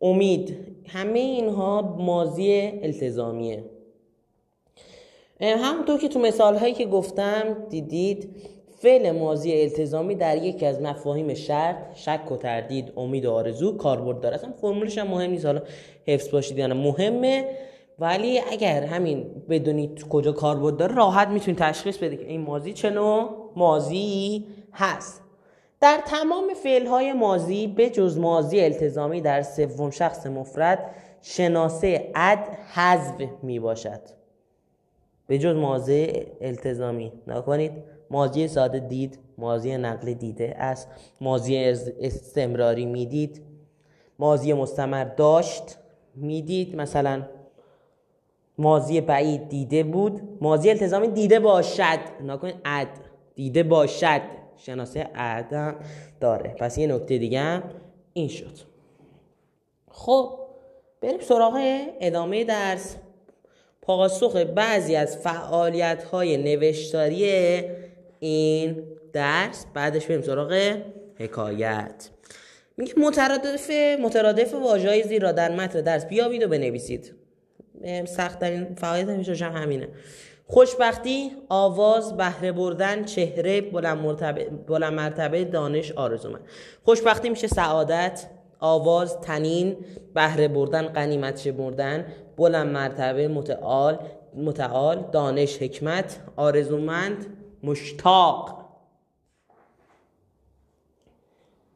امید 0.00 0.56
همه 0.88 1.18
اینها 1.18 1.82
ماضی 1.82 2.80
التزامیه. 2.82 3.64
همونطور 5.40 5.98
که 5.98 6.08
تو 6.08 6.18
مثال 6.18 6.56
هایی 6.56 6.74
که 6.74 6.86
گفتم 6.86 7.66
دیدید 7.68 8.36
فعل 8.84 9.10
ماضی 9.10 9.60
التزامی 9.60 10.14
در 10.14 10.36
یکی 10.36 10.66
از 10.66 10.80
مفاهیم 10.80 11.34
شرط 11.34 11.76
شک 11.94 12.32
و 12.32 12.36
تردید 12.36 12.92
امید 12.96 13.26
و 13.26 13.32
آرزو 13.32 13.76
کاربرد 13.76 14.20
داره. 14.20 14.34
اصلا 14.34 14.52
فرمولش 14.60 14.98
هم 14.98 15.06
مهم 15.06 15.30
نیست. 15.30 15.46
حالا 15.46 15.62
حفظ 16.06 16.30
باشید 16.30 16.58
یعنی 16.58 16.74
مهمه 16.74 17.48
ولی 17.98 18.40
اگر 18.52 18.82
همین 18.82 19.42
بدونید 19.48 20.08
کجا 20.08 20.32
کاربرد 20.32 20.76
داره 20.76 20.94
راحت 20.94 21.28
می‌تونید 21.28 21.58
تشخیص 21.58 21.98
بدید 21.98 22.20
که 22.20 22.26
این 22.26 22.40
ماضی 22.40 22.72
چه 22.72 22.90
نوع 22.90 23.30
ماضی 23.56 24.44
هست. 24.72 25.22
در 25.80 26.00
تمام 26.06 26.44
های 26.90 27.12
ماضی 27.12 27.66
به 27.66 27.90
جز 27.90 28.18
ماضی 28.18 28.60
التزامی 28.60 29.20
در 29.20 29.42
سوم 29.42 29.90
شخص 29.90 30.26
مفرد 30.26 30.90
شناسه 31.22 32.10
اد 32.14 32.38
حذف 32.74 33.22
می 33.42 33.60
باشد 33.60 34.23
به 35.26 35.38
جز 35.38 35.56
ماضی 35.56 36.26
التزامی. 36.40 37.12
نکنید. 37.26 37.72
ماضی 38.10 38.48
ساده 38.48 38.78
دید 38.78 39.18
ماضی 39.38 39.76
نقل 39.76 40.12
دیده 40.12 40.54
است. 40.56 40.88
ماضی 41.20 41.56
استمراری 42.00 42.86
می‌دید. 42.86 43.42
ماضی 44.18 44.52
مستمر 44.52 45.04
داشت 45.04 45.78
می‌دید. 46.14 46.76
مثلا 46.76 47.22
ماضی 48.58 49.00
بعید 49.00 49.48
دیده 49.48 49.84
بود. 49.84 50.20
ماضی 50.40 50.70
التزامی 50.70 51.08
دیده 51.08 51.40
باشد. 51.40 51.98
نکنید 52.26 52.54
اد 52.64 52.88
دیده 53.34 53.62
باشد. 53.62 54.20
شناسه 54.56 55.02
عدم 55.14 55.76
داره. 56.20 56.54
پس 56.58 56.78
یه 56.78 56.86
نکته 56.86 57.18
دیگه 57.18 57.40
هم 57.40 57.62
این 58.12 58.28
شد. 58.28 58.58
خب 59.90 60.38
بریم 61.00 61.20
سراغ 61.20 61.60
ادامه 62.00 62.44
درس. 62.44 62.96
پاسخ 63.86 64.36
بعضی 64.36 64.96
از 64.96 65.16
فعالیت 65.16 66.04
های 66.04 66.36
نوشتاری 66.36 67.62
این 68.20 68.82
درس. 69.12 69.66
بعدش 69.74 70.06
بریم 70.06 70.22
سراغ 70.22 70.76
حکایت. 71.18 72.10
میگه 72.76 72.94
مترادف 72.96 73.70
مترادف 74.00 74.54
واژه‌های 74.54 75.02
زیر 75.02 75.22
را 75.22 75.32
در 75.32 75.50
متن 75.50 75.80
درس 75.80 76.06
بیابید 76.06 76.42
و 76.42 76.48
بنویسید. 76.48 77.14
سخت 78.04 78.40
ترین 78.40 78.74
فعالیت 78.74 79.08
همیشه 79.08 79.44
همینه. 79.44 79.88
خوشبختی 80.46 81.30
آواز 81.48 82.16
بهره 82.16 82.52
بردن 82.52 83.04
چهره 83.04 83.60
بلند 83.60 83.98
مرتبه, 83.98 84.44
بلند 84.44 84.92
مرتبه 84.92 85.44
دانش 85.44 85.92
آرزومند 85.92 86.42
خوشبختی 86.84 87.30
میشه 87.30 87.46
سعادت 87.46 88.26
آواز 88.60 89.20
تنین 89.20 89.76
بهره 90.14 90.48
بردن 90.48 90.82
غنیمت 90.82 91.48
بردن. 91.48 92.06
بلند 92.36 92.72
مرتبه 92.72 93.28
متعال 93.28 93.98
متعال 94.34 95.08
دانش 95.12 95.62
حکمت 95.62 96.20
آرزومند 96.36 97.36
مشتاق. 97.62 98.64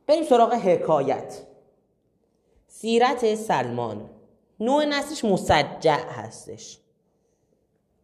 بریم 0.06 0.24
سراغ 0.24 0.54
حکایت. 0.54 1.42
سیرت 2.66 3.34
سلمان. 3.34 4.10
نوع 4.60 4.84
نسلش 4.84 5.24
مسجع 5.24 5.98
هستش. 6.08 6.78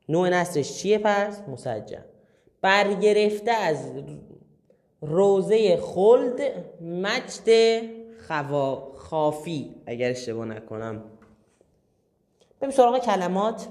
نوع 0.08 0.28
نصرش 0.28 0.78
چیه 0.78 0.98
پس؟ 0.98 1.40
مسجع. 1.48 1.98
برگرفته 2.60 3.50
از 3.50 3.92
روزه 5.00 5.76
خلد 5.76 6.40
مجد 6.80 7.80
خوا 8.26 8.92
خافی. 8.96 9.74
اگر 9.86 10.10
اشتباه 10.10 10.46
نکنم. 10.46 11.02
بریم 12.64 12.76
سراغ 12.76 12.98
کلمات. 12.98 13.66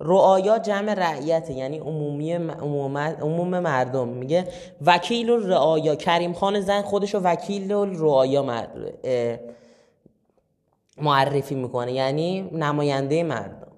رعایا 0.00 0.58
جمع 0.58 0.94
رعیت 0.94 1.50
یعنی 1.50 1.78
عمومی 1.78 2.32
عموم 2.32 3.58
مردم. 3.58 4.08
میگه 4.08 4.48
وکیل 4.86 5.30
رعایا 5.30 5.94
کریم 5.94 6.32
خان 6.32 6.60
زن 6.60 6.82
خودش 6.82 7.14
رو 7.14 7.20
وکیل 7.20 7.72
رعایا 7.72 8.66
معرفی 10.98 11.54
می‌کنه 11.54 11.92
یعنی 11.92 12.40
نماینده 12.52 13.22
مردم. 13.22 13.72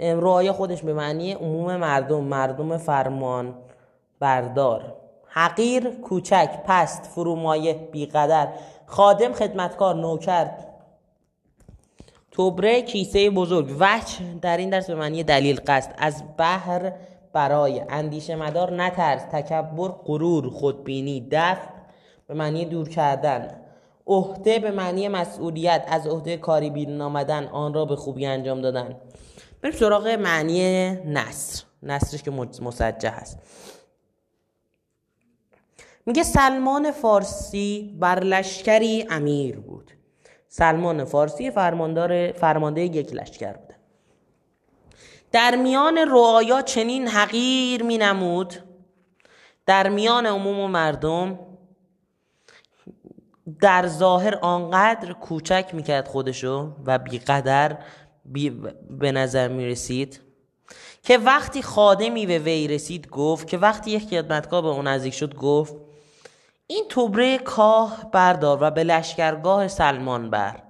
رعایا 0.00 0.52
خودش 0.52 0.82
به 0.82 0.94
معنی 0.94 1.32
عموم 1.32 1.76
مردم 1.76 2.24
مردم 2.24 2.76
فرمان 2.76 3.54
بردار 4.20 4.94
حقیر 5.26 5.90
کوچک 5.90 6.50
پست 6.66 7.04
فرومایه 7.06 7.74
بیقدر. 7.74 8.48
خادم 8.86 9.32
خدمتکار 9.32 9.94
نوکر. 9.94 10.50
توبره 12.38 12.82
کیسه 12.82 13.30
بزرگ. 13.30 13.76
وچ 13.78 14.18
در 14.42 14.56
این 14.56 14.70
درس 14.70 14.86
به 14.86 14.94
معنی 14.94 15.22
دلیل 15.22 15.60
قصد. 15.66 15.94
از 15.98 16.22
بحر 16.38 16.92
برای. 17.32 17.84
اندیشه 17.88 18.36
مدار 18.36 18.82
نترس. 18.82 19.22
تکبر 19.22 19.88
غرور 19.88 20.50
خودبینی. 20.50 21.28
دفع 21.30 21.70
به 22.26 22.34
معنی 22.34 22.64
دور 22.64 22.88
کردن. 22.88 23.60
عهده 24.06 24.58
به 24.58 24.70
معنی 24.70 25.08
مسئولیت. 25.08 25.84
از 25.88 26.06
عهده 26.06 26.36
کاری 26.36 26.70
بیرون 26.70 27.00
آمدن. 27.00 27.44
آن 27.44 27.74
را 27.74 27.84
به 27.84 27.96
خوبی 27.96 28.26
انجام 28.26 28.60
دادن. 28.60 28.96
بریم 29.62 29.74
سراغ 29.74 30.08
معنی 30.08 30.90
نصر. 30.90 31.64
نصرش 31.82 32.22
که 32.22 32.30
مسجه 32.30 33.10
هست 33.10 33.38
میگه 36.06 36.22
سلمان 36.22 36.90
فارسی 36.90 37.96
بر 38.00 38.20
لشکری 38.20 39.06
امیر 39.10 39.58
بود. 39.58 39.97
سلمان 40.48 41.04
فارسی 41.04 41.50
فرماندار 41.50 42.32
فرمانده 42.32 42.80
یک 42.80 43.14
لشکر 43.14 43.52
بوده. 43.52 43.74
در 45.32 45.56
میان 45.56 45.98
رعایا 45.98 46.62
چنین 46.62 47.08
حقیر 47.08 47.82
می 47.82 47.98
نمود. 47.98 48.54
در 49.66 49.88
میان 49.88 50.26
عموم 50.26 50.60
و 50.60 50.68
مردم 50.68 51.38
در 53.60 53.86
ظاهر 53.86 54.34
آنقدر 54.34 55.12
کوچک 55.12 55.70
می‌کرد 55.72 56.08
خودشو 56.08 56.72
و 56.84 56.98
بیقدر 56.98 57.78
به 58.90 59.12
نظر 59.12 59.48
می 59.48 59.66
رسید 59.66 60.20
که 61.02 61.18
وقتی 61.18 61.62
خادمی 61.62 62.26
به 62.26 62.38
وی 62.38 62.68
رسید 62.68 63.08
گفت 63.08 63.48
که 63.48 63.58
وقتی 63.58 63.90
یک 63.90 64.02
خدمتگاه 64.02 64.62
به 64.62 64.68
اون 64.68 64.86
نزدیک 64.86 65.14
شد 65.14 65.34
گفت 65.34 65.74
این 66.70 66.84
توبره 66.88 67.38
کاه 67.38 68.10
بردار 68.12 68.58
و 68.60 68.70
به 68.70 68.84
لشکرگاه 68.84 69.68
سلمان 69.68 70.30
بر. 70.30 70.62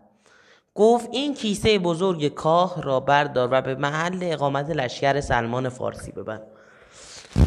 گفت 0.74 1.08
این 1.12 1.34
کیسه 1.34 1.78
بزرگ 1.78 2.28
کاه 2.28 2.82
را 2.82 3.00
بردار 3.00 3.48
و 3.52 3.62
به 3.62 3.74
محل 3.74 4.18
اقامت 4.22 4.70
لشکر 4.70 5.20
سلمان 5.20 5.68
فارسی 5.68 6.12
ببر 6.12 6.40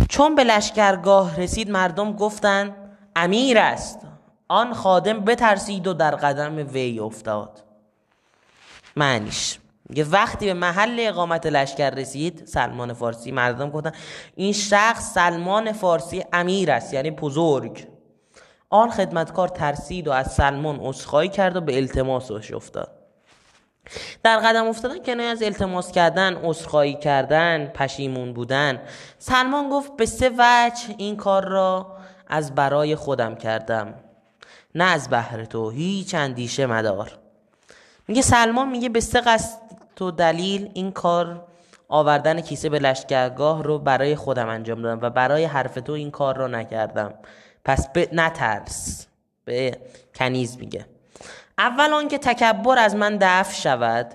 چون 0.09 0.35
به 0.35 0.43
لشکرگاه 0.43 1.39
رسید 1.39 1.71
مردم 1.71 2.13
گفتند 2.13 2.75
امیر 3.15 3.57
است. 3.57 3.99
آن 4.47 4.73
خادم 4.73 5.19
بترسید 5.19 5.87
و 5.87 5.93
در 5.93 6.15
قدم 6.15 6.57
وی 6.73 6.99
افتاد. 6.99 7.63
معنیش 8.95 9.59
یه 9.95 10.03
وقتی 10.03 10.45
به 10.45 10.53
محل 10.53 10.97
اقامت 10.99 11.45
لشکر 11.45 11.89
رسید 11.89 12.45
سلمان 12.45 12.93
فارسی 12.93 13.31
مردم 13.31 13.69
گفتن 13.69 13.91
این 14.35 14.53
شخص 14.53 15.13
سلمان 15.13 15.71
فارسی 15.71 16.23
امیر 16.33 16.71
است 16.71 16.93
یعنی 16.93 17.11
بزرگ. 17.11 17.87
آن 18.71 18.91
خدمتکار 18.91 19.47
ترسید 19.47 20.07
و 20.07 20.11
از 20.11 20.33
سلمان 20.33 20.79
عذرخواهی 20.79 21.29
کرد 21.29 21.55
و 21.55 21.61
به 21.61 21.77
التماسش 21.77 22.53
افتاد. 22.53 22.91
در 24.23 24.37
قدم 24.37 24.67
افتادن 24.67 25.03
کنایه 25.03 25.29
از 25.29 25.43
التماس 25.43 25.91
کردن 25.91 26.35
عذرخواهی 26.35 26.93
کردن 26.93 27.65
پشیمون 27.65 28.33
بودن 28.33 28.81
سلمان 29.19 29.69
گفت 29.69 29.97
به 29.97 30.05
سه 30.05 30.29
وجه 30.29 30.95
این 30.97 31.15
کار 31.15 31.47
را 31.47 31.87
از 32.27 32.55
برای 32.55 32.95
خودم 32.95 33.35
کردم. 33.35 33.93
نه 34.75 34.83
از 34.83 35.09
بهر 35.09 35.45
تو 35.45 35.69
هیچ 35.69 36.15
اندیشه 36.15 36.65
مدار. 36.65 37.11
میگه 38.07 38.21
سلمان 38.21 38.69
میگه 38.69 38.89
به 38.89 38.99
سه 38.99 39.21
قصد 39.21 39.57
تو 39.95 40.11
دلیل 40.11 40.69
این 40.73 40.91
کار 40.91 41.47
آوردن 41.89 42.41
کیسه 42.41 42.69
به 42.69 42.79
لشکرگاه 42.79 43.63
رو 43.63 43.79
برای 43.79 44.15
خودم 44.15 44.49
انجام 44.49 44.81
دادم 44.81 44.99
و 45.01 45.09
برای 45.09 45.45
حرف 45.45 45.73
تو 45.73 45.93
این 45.93 46.11
کار 46.11 46.37
رو 46.37 46.47
نکردم. 46.47 47.13
پس 47.65 47.87
به 47.87 48.09
نترس. 48.13 49.07
به 49.45 49.77
کنیز 50.15 50.57
میگه. 50.57 50.85
اول 51.57 51.93
آنکه 51.93 52.17
تکبر 52.17 52.79
از 52.79 52.95
من 52.95 53.17
دفع 53.21 53.53
شود. 53.53 54.07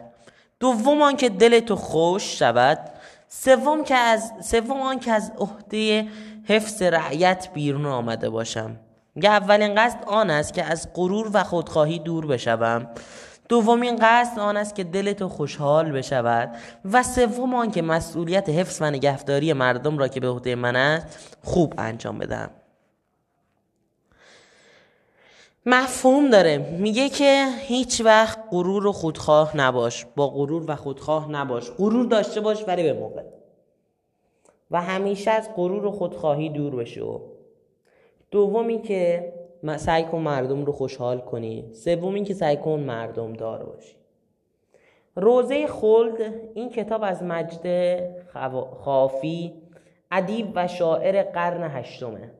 دوم 0.61 1.03
آنکه 1.03 1.29
دل 1.29 1.61
تو 1.61 1.77
خوش 1.77 2.39
شود. 2.39 2.79
سوم 3.29 3.85
که 3.85 3.95
از 3.95 4.33
سوم 4.43 4.81
آنکه 4.81 5.13
از 5.13 5.33
عهده 5.39 6.09
حفظ 6.45 6.83
رعیت 6.83 7.49
بیرون 7.55 7.87
آمده 7.87 8.31
باشم. 8.31 8.77
میگه 9.15 9.31
اولین 9.31 9.75
قصد 9.75 10.05
آن 10.07 10.31
است 10.31 10.55
که 10.55 10.65
از 10.65 10.89
غرور 10.95 11.31
و 11.33 11.45
خودخواهی 11.45 11.99
دور 11.99 12.27
بشوم. 12.27 12.87
دومین 13.49 13.97
قصد 13.97 14.39
آن 14.39 14.57
است 14.57 14.75
که 14.75 14.85
دل 14.85 15.13
تو 15.13 15.29
خوشحال 15.29 15.93
بشود. 15.93 16.57
و 16.85 17.03
سوم 17.03 17.55
آن 17.55 17.71
که 17.71 17.83
مسئولیت 17.83 18.49
حفظ 18.49 18.79
و 18.81 18.91
نگهداری 18.91 19.53
مردم 19.53 19.99
را 19.99 20.09
که 20.09 20.21
به 20.21 20.29
عهده 20.29 20.55
من 20.55 20.77
است 20.77 21.37
خوب 21.45 21.75
انجام 21.79 22.19
بدم 22.19 22.51
مفهوم 25.67 26.31
داره. 26.31 26.59
میگه 26.59 27.09
که 27.09 27.47
هیچ 27.61 28.03
وقت 28.05 28.39
غرور 28.51 28.87
و 28.87 28.93
خودخواه 28.93 29.57
نباش. 29.57 30.07
با 30.17 30.29
غرور 30.29 30.71
و 30.71 30.77
خودخواه 30.77 31.31
نباش. 31.31 31.71
غرور 31.71 32.07
داشته 32.07 32.41
باش 32.41 32.65
ولی 32.69 32.83
به 32.83 32.93
موقع. 32.93 33.23
و 34.71 34.83
همیشه 34.83 35.31
از 35.31 35.49
غرور 35.57 35.87
و 35.87 35.91
خودخواهی 35.91 36.49
دور 36.49 36.77
بشو 36.77 37.21
دومی 38.31 38.83
که 38.83 39.33
سعی 39.77 40.05
کن 40.05 40.19
مردم 40.19 40.65
رو 40.65 40.73
خوشحال 40.73 41.21
کنی. 41.21 41.75
سومی 41.75 42.25
که 42.25 42.35
سعی 42.35 42.57
کن 42.57 42.81
مردم 42.81 43.33
دار 43.33 43.63
باشی. 43.63 43.97
روزه 45.17 45.67
خلد 45.67 46.35
این 46.55 46.71
کتاب 46.71 47.01
از 47.05 47.23
مجد 47.23 47.99
خافی 48.85 49.55
ادیب 50.11 50.53
و 50.55 50.69
شاعر 50.69 51.23
قرن 51.23 51.71
هشتمه. 51.71 52.31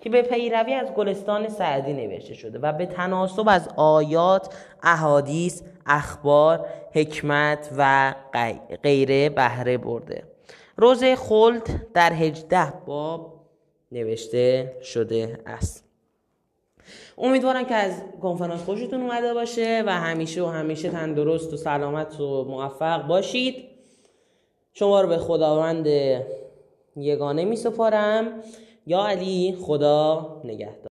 که 0.00 0.10
به 0.10 0.22
پیروی 0.22 0.74
از 0.74 0.88
گلستان 0.88 1.48
سعدی 1.48 1.92
نوشته 1.92 2.34
شده 2.34 2.58
و 2.58 2.72
به 2.72 2.86
تناسب 2.86 3.48
از 3.48 3.68
آیات، 3.76 4.54
احادیث، 4.82 5.62
اخبار، 5.86 6.66
حکمت 6.92 7.70
و 7.78 8.14
غیره 8.82 9.28
بهره 9.28 9.78
برده. 9.78 10.22
روزه 10.76 11.16
خلد 11.16 11.92
در 11.94 12.12
هجده 12.12 12.72
باب 12.86 13.32
نوشته 13.92 14.76
شده 14.82 15.38
است. 15.46 15.84
امیدوارم 17.18 17.64
که 17.64 17.74
از 17.74 18.02
کنفرانس 18.22 18.62
خوشتون 18.62 19.00
اومده 19.00 19.34
باشه 19.34 19.82
و 19.86 19.90
همیشه 19.90 20.42
و 20.42 20.46
همیشه 20.46 20.90
تندرست 20.90 21.52
و 21.52 21.56
سلامت 21.56 22.20
و 22.20 22.44
موفق 22.44 23.06
باشید. 23.06 23.64
شما 24.72 25.00
رو 25.00 25.08
به 25.08 25.18
خداوند 25.18 25.86
یگانه 26.96 27.44
می 27.44 27.56
سپارم 27.56 28.42
یا 28.86 29.06
علی 29.06 29.56
خدا 29.60 30.40
نگهدار. 30.44 30.86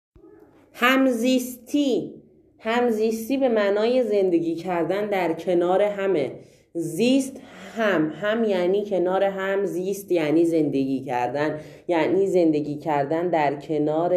همزیستی. 0.73 2.15
همزیستی 2.59 3.37
به 3.37 3.49
معنای 3.49 4.03
زندگی 4.03 4.55
کردن 4.55 5.09
در 5.09 5.33
کنار 5.33 5.83
همه. 5.83 6.33
زیست 6.75 7.41
هم. 7.77 8.13
هم 8.21 8.45
یعنی 8.45 8.85
کنار 8.85 9.25
هم. 9.25 9.67
زیست 9.67 10.13
یعنی 10.13 10.45
زندگی 10.45 11.05
کردن. 11.05 11.61
یعنی 11.89 12.27
زندگی 12.27 12.77
کردن 12.77 13.29
در 13.29 13.55
کنار 13.55 14.15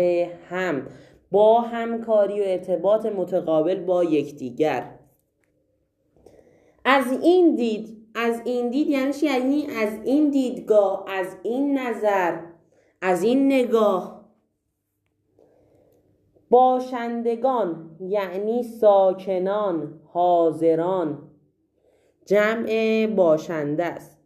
هم. 0.50 0.88
با 1.32 1.62
همکاری 1.62 2.42
و 2.42 2.44
ارتباط 2.44 3.06
متقابل 3.06 3.80
با 3.80 4.04
یکدیگر. 4.04 4.90
از 6.86 7.06
این 7.24 7.56
دید 7.56 7.98
از 8.16 8.42
این 8.46 8.70
دید 8.70 8.88
یعنی 8.88 9.14
یعنی 9.22 9.68
از 9.78 9.90
این 10.04 10.30
دیدگاه 10.30 11.06
از 11.08 11.28
این 11.44 11.80
نظر 11.80 12.40
از 13.02 13.24
این 13.24 13.46
نگاه. 13.46 14.18
باشندگان 16.50 17.98
یعنی 18.00 18.64
ساکنان 18.64 20.00
حاضران. 20.06 21.32
جمع 22.26 23.08
باشنده 23.16 23.86
است. 23.86 24.18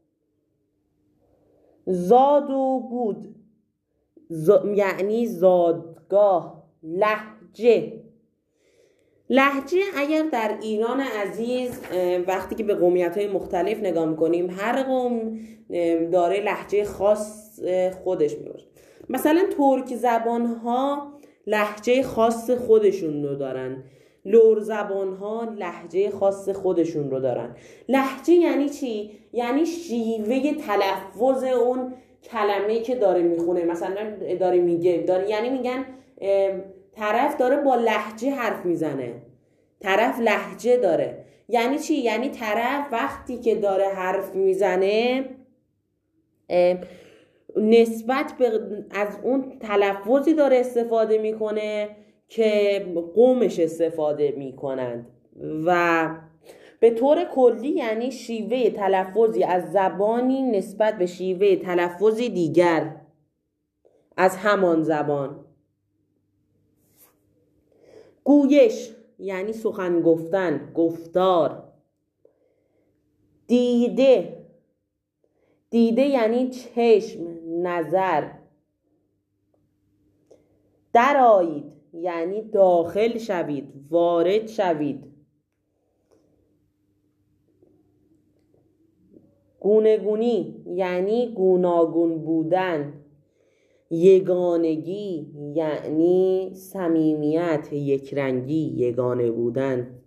زاد 1.85 2.49
و 2.49 2.87
بود. 2.89 3.35
یعنی 4.75 5.25
زادگاه 5.25 6.63
لحجه 6.83 8.01
لحجه 9.29 9.79
اگر 9.97 10.23
در 10.31 10.57
ایران 10.61 10.99
عزیز 10.99 11.81
وقتی 12.27 12.55
که 12.55 12.63
به 12.63 12.75
قومیت 12.75 13.17
های 13.17 13.27
مختلف 13.27 13.79
نگاه 13.79 14.05
می‌کنیم 14.05 14.49
هر 14.49 14.83
قوم 14.83 15.39
داره 16.11 16.39
لحجه 16.39 16.83
خاص 16.83 17.50
خودش 18.03 18.35
می‌باشه. 18.37 18.65
مثلا 19.09 19.43
ترک 19.57 19.95
زبان 19.95 20.45
ها 20.45 21.11
لحجه 21.47 22.03
خاص 22.03 22.49
خودشون 22.51 23.23
رو 23.23 23.35
دارن. 23.35 23.83
لور 24.25 24.59
زبان 24.59 25.13
ها 25.13 25.43
لحجه 25.57 26.09
خاص 26.09 26.49
خودشون 26.49 27.11
رو 27.11 27.19
دارن. 27.19 27.55
لحجه 27.89 28.33
یعنی 28.33 28.69
چی؟ 28.69 29.11
یعنی 29.33 29.65
شیوه 29.65 30.53
تلفظ 30.53 31.43
اون 31.43 31.93
کلمه 32.23 32.79
که 32.79 32.95
داره 32.95 33.21
می‌خونه. 33.21 33.65
مثلا 33.65 34.17
داره 34.39 34.59
میگه 34.59 35.03
داره 35.07 35.29
یعنی 35.29 35.49
میگن 35.49 35.85
طرف 36.91 37.37
داره 37.37 37.57
با 37.57 37.75
لحجه 37.75 38.31
حرف 38.31 38.65
می‌زنه. 38.65 39.13
طرف 39.79 40.19
لحجه 40.19 40.77
داره. 40.77 41.25
یعنی 41.49 41.79
چی؟ 41.79 41.93
یعنی 41.93 42.29
طرف 42.29 42.87
وقتی 42.91 43.37
که 43.37 43.55
داره 43.55 43.85
حرف 43.85 44.35
می‌زنه 44.35 45.25
نسبت 47.55 48.33
به 48.39 48.61
از 48.91 49.19
اون 49.23 49.59
تلفظی 49.59 50.33
داره 50.33 50.57
استفاده 50.57 51.17
می‌کنه 51.17 51.89
که 52.27 52.85
قومش 53.15 53.59
استفاده 53.59 54.33
می‌کنند. 54.37 55.07
و 55.65 56.09
به 56.79 56.89
طور 56.89 57.23
کلی 57.23 57.69
یعنی 57.69 58.11
شیوه 58.11 58.69
تلفظی 58.69 59.43
از 59.43 59.71
زبانی 59.71 60.41
نسبت 60.41 60.97
به 60.97 61.05
شیوه 61.05 61.55
تلفظی 61.55 62.29
دیگر 62.29 62.95
از 64.17 64.37
همان 64.37 64.83
زبان. 64.83 65.45
گویش 68.23 68.91
یعنی 69.19 69.53
سخن 69.53 70.01
گفتن 70.01 70.71
گفتار. 70.75 71.63
دیده. 73.47 74.37
دیده 75.69 76.01
یعنی 76.01 76.49
چشم. 76.49 77.40
نظر. 77.61 78.31
درایید 80.93 81.65
یعنی 81.93 82.41
داخل 82.41 83.17
شوید 83.17 83.73
وارد 83.89 84.47
شوید. 84.47 85.03
گونگونی 89.59 90.63
یعنی 90.65 91.33
گوناگون 91.35 92.25
بودن. 92.25 92.93
یگانگی 93.89 95.31
یعنی 95.55 96.51
صمیمیت 96.53 97.73
یکرنگی 97.73 98.73
یگانه 98.75 99.31
بودن. 99.31 100.00